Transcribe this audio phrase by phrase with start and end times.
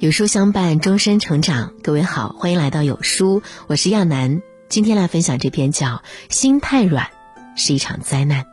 [0.00, 1.74] 有书相伴，终身成长。
[1.82, 4.42] 各位好，欢迎来到有书，我是亚楠。
[4.68, 5.88] 今天来分享这篇叫
[6.30, 7.10] 《心太软
[7.56, 8.44] 是一场灾难》。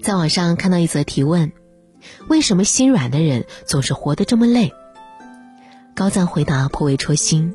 [0.00, 1.50] 在网上看到一则提问：
[2.28, 4.72] 为什么心软的人总是活得这么累？
[5.96, 7.52] 高赞回答颇为戳心：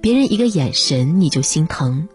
[0.00, 2.08] 别人一个眼神你就心疼，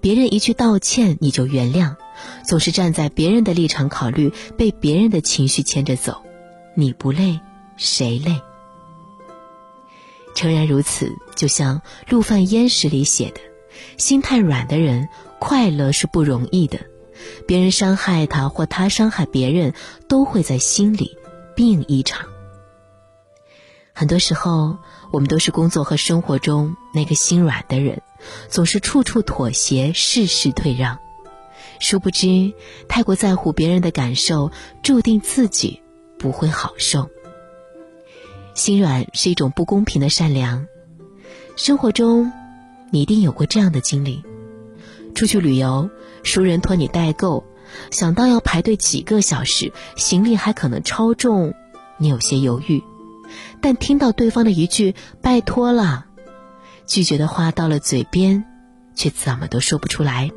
[0.00, 1.96] 别人一句道歉你就原谅，
[2.44, 6.22] 总是站在别人的立场考虑，被别人的情绪牵着走，
[6.76, 7.40] 你不累
[7.76, 8.40] 谁累？
[10.36, 13.40] 诚然如此，就像《陆犯焉识》里写的
[13.96, 15.08] ：“心太软的人，
[15.38, 16.78] 快乐是不容易的。
[17.46, 19.72] 别人伤害他，或他伤害别人，
[20.08, 21.16] 都会在心里
[21.56, 22.26] 病一场。”
[23.94, 24.76] 很多时候，
[25.10, 28.02] 我们都是工作和生活中那个心软的人，
[28.50, 30.98] 总是处处妥协，事事退让。
[31.80, 32.52] 殊不知，
[32.88, 34.50] 太过在乎别人的感受，
[34.82, 35.80] 注定自己
[36.18, 37.08] 不会好受。
[38.56, 40.66] 心软是一种不公平的善良。
[41.56, 42.32] 生活中，
[42.90, 44.24] 你一定有过这样的经历：
[45.14, 45.90] 出去旅游，
[46.22, 47.44] 熟人托你代购，
[47.90, 51.52] 想到要排队几个小时，行李还可能超重，
[51.98, 52.82] 你有些犹豫。
[53.60, 56.06] 但听到对方的一句“拜托了”，
[56.88, 58.42] 拒绝的话到了嘴边，
[58.94, 60.30] 却怎么都说不出来。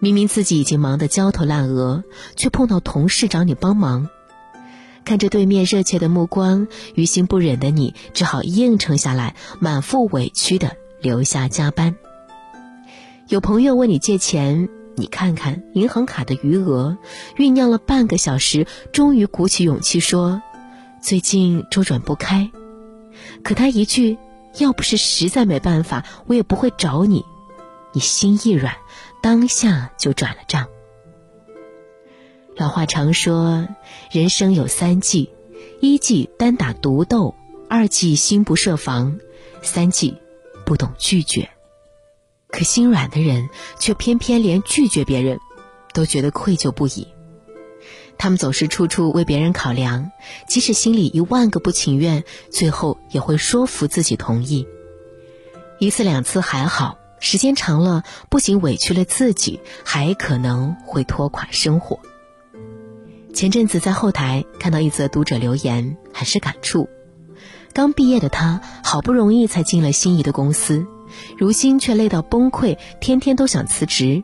[0.00, 2.02] 明明自己已经忙得焦头烂额，
[2.34, 4.08] 却碰到同事找你帮忙。
[5.04, 11.96] 看着对面热切的目光，于心不忍的你只好应承下来，满腹委屈的留下加班。
[13.28, 16.98] 有朋友问你借钱，你看看银行卡的余额，
[17.36, 20.42] 酝酿了半个小时，终于鼓起勇气说
[21.00, 22.50] ：“最近周转不开。”
[23.42, 24.18] 可他一句
[24.58, 27.24] “要不是实在没办法，我也不会找你。”
[27.94, 28.74] 你心一软，
[29.22, 30.66] 当下就转了账。
[32.56, 33.66] 老话常说，
[34.10, 35.30] 人生有三忌：
[35.80, 37.34] 一忌单打独斗，
[37.68, 39.18] 二忌心不设防，
[39.62, 40.18] 三忌
[40.66, 41.48] 不懂拒绝。
[42.48, 45.40] 可心软的人却偏偏连拒绝别人
[45.94, 47.08] 都觉得愧疚不已。
[48.18, 50.12] 他们总是处处为别人考量，
[50.46, 54.68] 即使心里一万个不情愿，最后也会说服自己同意。
[55.78, 61.98] 一次两次还好，时间长了，不仅委屈了自己，还可能会拖垮生活。
[63.32, 66.88] 前阵子在后台看到一则读者留言，很是感触。
[67.72, 70.86] 刚毕业的他，好不容易才进了心仪的公司，
[71.38, 74.22] 如今却累到崩溃，天天都想辞职。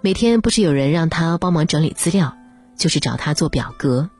[0.00, 2.36] 每天不是有人让他帮忙整理资料，
[2.76, 4.10] 就是找他做表格。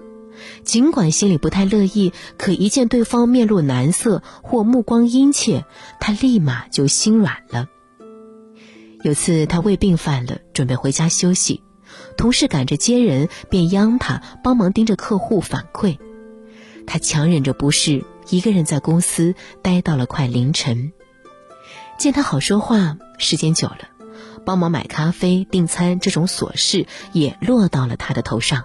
[0.65, 5.65] 尽管心里不太乐意，可一见对方面露难色或目光殷切，
[5.99, 7.67] 他立马就心软了。
[9.03, 11.63] 有次他胃病犯了，准备回家休息。
[12.17, 15.99] 同事赶着接人，便央他帮忙盯着客户反馈。
[16.87, 20.93] 他强忍着不适，一个人在公司待到了快凌晨。
[21.99, 23.89] 见他好说话，时间久了，
[24.45, 28.65] 帮忙买咖啡、订餐这种琐事也落到了他的头上。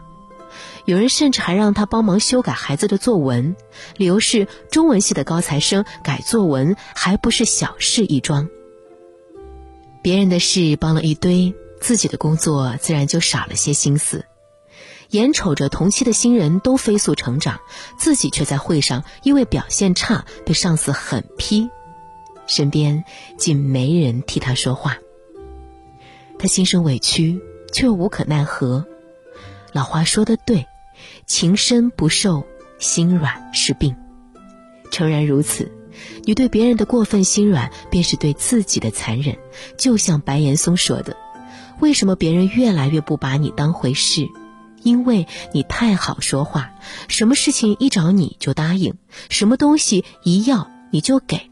[0.85, 3.55] 有人甚至还让他帮忙修改孩子的作文，
[3.97, 8.49] 理由是中文系的高材生改作文还不是小事一桩。
[10.01, 11.53] 别人的事帮了一堆。
[11.81, 14.25] 自己的工作自然就少了些心思，
[15.09, 17.59] 眼瞅着同期的新人都飞速成长，
[17.97, 21.69] 自己却在会上因为表现差被上司狠批，
[22.47, 23.03] 身边
[23.37, 24.97] 竟没人替他说话。
[26.39, 27.41] 他心生委屈，
[27.73, 28.85] 却无可奈何。
[29.73, 30.67] 老话说的对，
[31.25, 32.45] 情深不寿，
[32.77, 33.95] 心软是病。
[34.91, 35.71] 诚然如此，
[36.23, 39.37] 你对别人的过分心软，便是对自己的残忍。
[39.77, 41.17] 就像白岩松说的。
[41.81, 44.29] 为什么别人越来越不把你当回事？
[44.83, 46.71] 因为你太好说话，
[47.07, 48.95] 什么事情一找你就答应，
[49.29, 51.49] 什么东西一要你就给。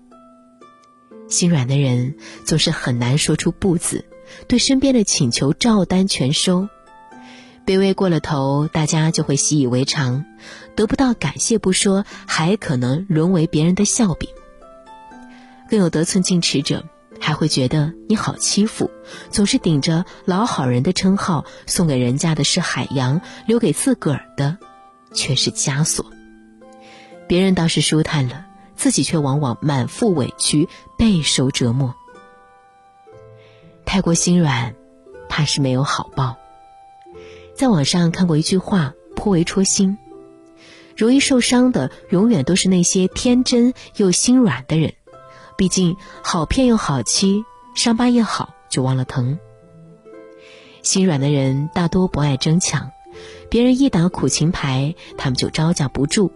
[1.27, 4.05] 心软的人总是很难说出不字，
[4.47, 6.69] 对身边的请求照单全收，
[7.65, 10.25] 卑微过了头，大家就会习以为常，
[10.75, 14.29] 得不到感谢不说，还可能沦为别人的笑柄。
[15.69, 16.83] 更有得寸进尺者。
[17.29, 18.89] 还会觉得你好欺负，
[19.29, 24.57] 总是顶着老好人的称号，送给人家的是海洋，留给自个儿的
[25.13, 26.07] 却是枷锁。
[27.27, 30.67] 别人倒是舒坦了，自己却往往满腹委屈，
[30.97, 31.93] 备受折磨。
[33.85, 34.73] 太过心软，
[35.29, 36.35] 怕是没有好报。
[37.55, 39.99] 在网上看过一句话，颇为戳心：
[40.97, 44.95] 容易受伤的，永远都是那些天真又心软的人。
[45.59, 47.43] 毕竟好骗又好欺，
[47.75, 49.37] 伤疤一好就忘了疼。
[50.83, 52.91] 心软的人大多不爱争抢，
[53.49, 56.31] 别人一打苦情牌，他们就招架不住，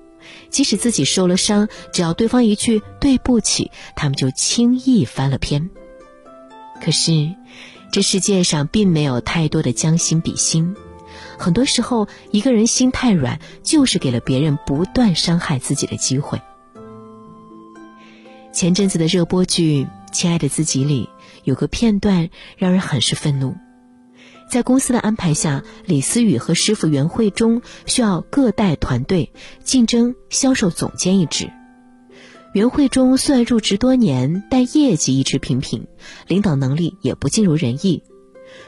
[0.49, 5.69] 即使自己受了伤，只要对方一句对不起，他们就轻易翻了篇。
[6.83, 7.33] 可是，
[7.93, 10.75] 这世界上并没有太多的将心比心。
[11.37, 16.41] 很多时候，一个人心太软，就是给了别人不断伤害自己的机会。
[18.53, 21.09] 前阵子的热播剧《亲爱的自己》里
[21.43, 23.55] 有个片段让人很是愤怒。
[24.47, 29.33] 在公司的安排下，李思雨和师傅袁慧忠需要各带团队
[29.63, 31.51] 竞争销售总监一职。
[32.53, 35.87] 袁慧忠虽然入职多年，但业绩一直平平，
[36.27, 38.03] 领导能力也不尽如人意。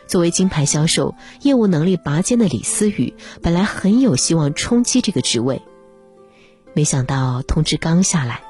[0.08, 5.62] 作为金牌销售、业务能力拔尖的李思雨，本来很有希望冲击这个职位。
[6.74, 8.42] 没想到通知刚下来，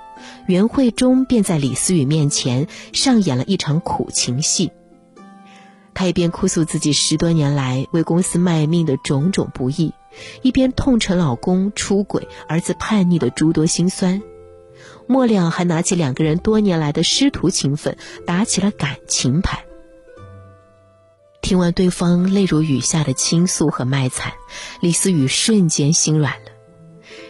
[0.48, 4.72] 袁慧忠便在李思雨面前上演了一场苦情戏。
[5.94, 9.94] 他一边哭诉自己十多年来为公司卖命的种种不易，
[10.42, 14.22] 一边痛陈老公出轨、儿子叛逆的诸多心酸。
[15.08, 19.64] 末了，还拿起两个人多年来的师徒情分打起了感情牌。
[21.42, 24.34] 听完对方泪如雨下的倾诉和卖惨，
[24.82, 26.52] 李思雨瞬间心软了。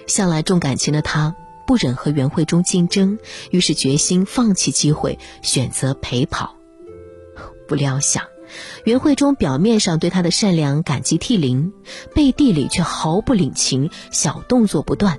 [0.07, 3.17] 向来重感情的她不忍和袁慧忠竞争，
[3.51, 6.55] 于是决心放弃机会，选择陪跑。
[7.67, 8.23] 不料想，
[8.83, 11.73] 袁慧忠表面上对她的善良感激涕零，
[12.13, 15.17] 背地里却毫不领情，小动作不断。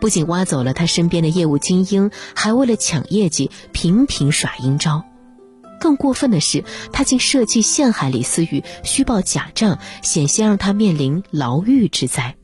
[0.00, 5.04] 不仅挖走了他身边的业务精英，还为了抢业绩频频耍阴招。
[5.78, 12.36] 更过分的是，他竟设计陷害李思雨，虚报假账，险些让他面临牢狱之灾。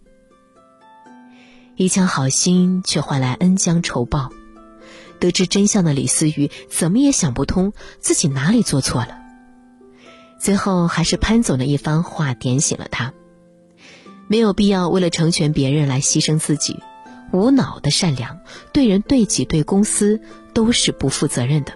[1.79, 4.31] 一腔好心却换来恩将仇报。
[5.21, 9.17] 得知真相的李思雨怎么也想不通自己哪里做错了。
[10.41, 13.15] 最后还是潘总的一番话点醒了他：
[14.27, 16.81] 没有必要为了成全别人来牺牲自己。
[17.31, 18.41] 无脑的善良，
[18.73, 20.21] 对人对己对公司
[20.53, 21.73] 都是不负责任的。《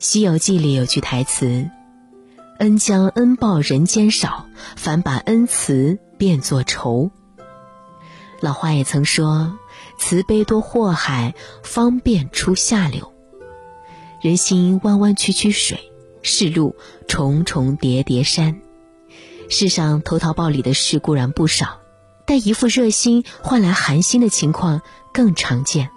[0.00, 1.70] 西游记》里有句台词
[2.58, 4.46] ：“恩将恩报人间少，
[4.76, 7.12] 反把恩慈变作仇。”
[8.40, 9.58] 老话也曾说
[9.98, 13.12] ：“慈悲多祸害，方便出下流。”
[14.20, 15.92] 人心弯弯曲曲水，
[16.22, 16.74] 世路
[17.06, 18.60] 重重叠叠山。
[19.48, 21.78] 世上投桃报李的事固然不少。
[22.26, 24.82] 但一副热心换来寒心的情况
[25.12, 25.90] 更常见。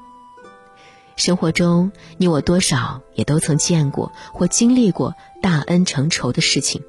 [1.16, 5.14] 生活中，你我多少也都曾见过或经历过
[5.44, 6.82] 大恩成仇的事情。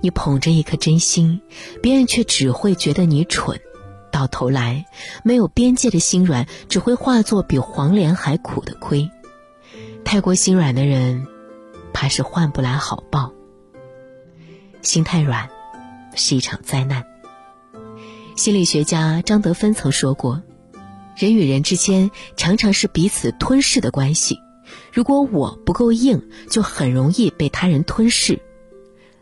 [0.00, 1.42] 你捧着一颗真心，
[1.80, 3.60] 别人却只会觉得你蠢。
[4.16, 4.86] 到头来，
[5.24, 9.10] 没有边界的心软只会化作比黄连还苦的亏。
[10.06, 11.26] 太过心软的人，
[11.92, 13.34] 怕是换不来好报。
[14.80, 15.50] 心太软，
[16.14, 17.04] 是一场灾难。
[18.36, 20.42] 心理学家张德芬曾说过
[21.14, 24.38] ：“人与人之间常常是彼此吞噬的关系。
[24.94, 28.40] 如果我不够硬，就很容易被他人吞噬。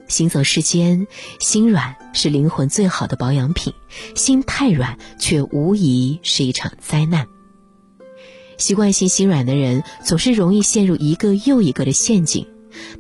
[0.09, 1.07] 行走世间，
[1.41, 3.73] 心软是灵魂最好的保养品，
[4.15, 7.27] 心太软却无疑是一场灾难。
[8.59, 12.47] 习惯性心软的人，总是容易陷入一个又一个的陷阱。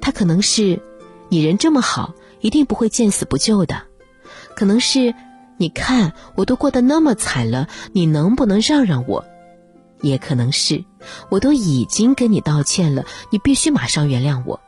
[0.01, 0.81] 他可能是，
[1.29, 3.77] 你人这么好，一定不会见死不救的；
[4.57, 5.15] 可能是。”
[5.57, 9.25] 你看，我都过得那么惨了，你能不能让让我？
[10.02, 10.85] 也可能是，
[11.31, 14.61] 我都已经跟你道歉了，你必须马上原谅我。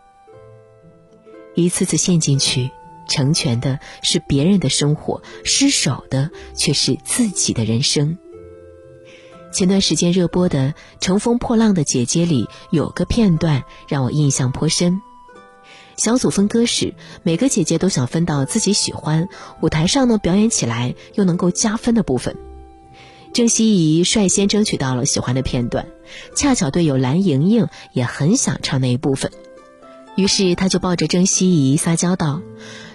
[1.63, 2.71] 一次次陷进去，
[3.09, 8.19] 成全的是别人的生活，失手的却是自己的人生。
[9.53, 15.01] 前段时间热播的《乘风破浪的姐姐》里有个片段让我印象颇深。
[15.97, 19.31] 小组分歌时，每个姐姐都想分到自己喜欢、
[19.63, 22.37] 舞台上呢表演起来又能够加分的部分。
[23.33, 25.87] 郑希怡率先争取到了喜欢的片段，
[26.35, 29.31] 恰巧队友蓝盈莹也很想唱那一部分，
[30.17, 32.43] 于是她就抱着郑希怡撒娇道：“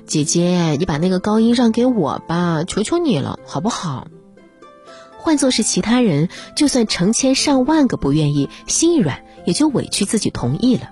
[0.06, 4.08] 姐姐，你把那个高音让给我吧，求求你了，好不好？”
[5.18, 10.90] 换做是其他人，就算成千上万个不愿意，心一软也就委屈自己同意了。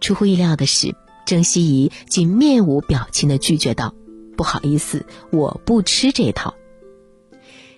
[0.00, 3.94] 出乎意料的是，郑希怡竟面无表情的拒绝道
[4.36, 6.54] ：“不好意思，我不吃这套。”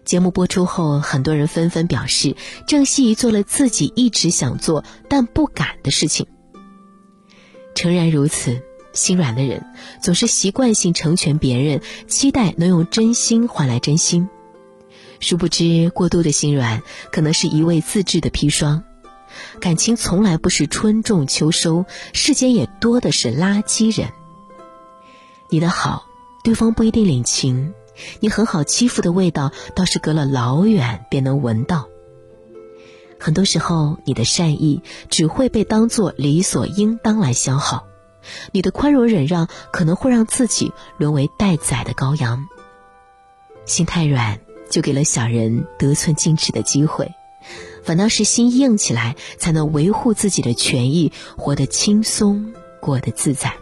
[0.06, 2.34] 节目播出后，很多人纷纷表示，
[2.66, 6.26] 郑希怡做了自己一直想做但不敢的事情。
[7.78, 8.60] 诚然如此，
[8.92, 9.64] 心软的人
[10.02, 14.28] 总是习惯性成全别人，期待能用真心换来真心，
[15.20, 16.82] 殊不知过度的心软
[17.12, 18.82] 可能是一味自制的砒霜。
[19.60, 24.10] 感情从来不是春种秋收，世间也多的是垃圾人。
[25.48, 26.08] 你的好，
[26.42, 27.72] 对方不一定领情；
[28.18, 31.88] 你很好欺负的味道，倒是隔了老远便能闻到。
[33.20, 37.86] 很多时候，你的善意只会被当作理所应当来消耗，
[38.52, 42.46] 你的宽容忍让可能会让自己沦为待宰的羔羊。
[43.66, 47.12] 心太软，就给了小人得寸进尺的机会，
[47.82, 53.54] 反倒是心硬起来，才能维护自己的权益，活得轻松，过得自在。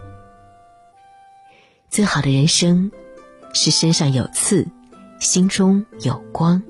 [1.89, 2.93] 最好的人生，
[3.55, 4.69] 是身上有刺，
[5.19, 6.63] 心中有光。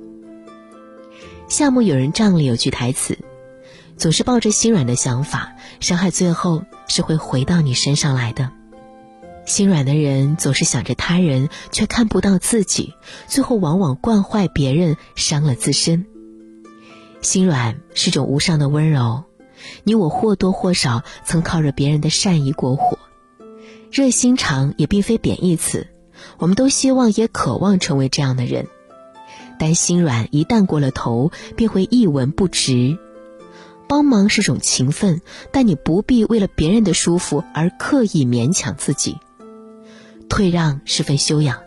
[1.48, 3.18] 夏目友人帐里有句台词
[3.96, 8.50] ：“总是抱着心软的想法，伤害最后是会回到你身上来的。
[9.44, 12.94] 心软的人总是想着他人，却看不到自己，
[13.28, 16.04] 最后往往惯坏别人，伤了自身。
[17.22, 19.22] 心软是种无上的温柔，
[19.84, 22.98] 你我或多或少曾靠着别人的善意过活。”
[23.92, 25.86] 热心肠也并非贬义词，
[26.38, 28.66] 我们都希望也渴望成为这样的人，
[29.58, 32.98] 但心软一旦过了头，便会一文不值。
[33.88, 35.20] 帮忙是种情分，
[35.52, 39.18] 但你不必为了别人的舒服而刻意勉强自己。
[40.28, 41.60] 退让是份修养，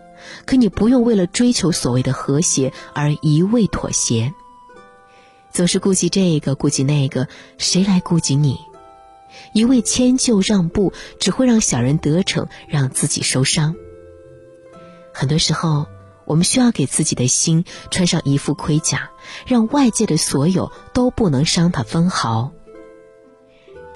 [0.46, 4.34] 可你不用为了追求所谓的和谐而一味妥协。
[5.52, 7.28] 总是顾及这个顾及那个，
[7.58, 8.60] 谁来顾及你？
[9.54, 13.76] 一味迁就让步，只会让小人得逞，让自己受伤。
[15.14, 15.88] 很多时候，
[16.30, 19.10] 我们需要给自己的心穿上一副盔甲，
[19.48, 22.52] 让外界的所有都不能伤它分毫。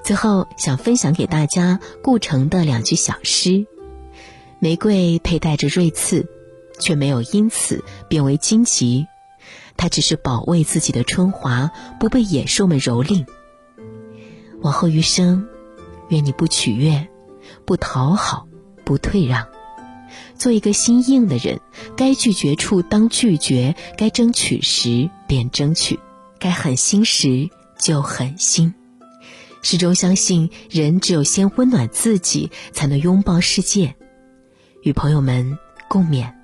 [0.02, 3.66] 最后，想分享给大家顾城的两句小诗：
[4.58, 6.28] 玫瑰佩戴着锐刺，
[6.80, 9.06] 却没有因此变为荆棘，
[9.76, 13.24] 它只是保卫自己的春华，不被野兽们蹂躏。
[14.60, 15.46] 往后余生，
[16.08, 17.06] 愿你不取悦，
[17.64, 18.48] 不讨好，
[18.84, 19.46] 不退让，
[20.36, 21.60] 做一个心硬的人。
[21.96, 25.98] 该拒绝处当拒绝，该争取时便争取，
[26.38, 28.74] 该狠心时就狠心。
[29.62, 33.94] 始终相信，人只有先温暖自己，才能拥抱世界。
[34.82, 36.43] 与朋友们共勉。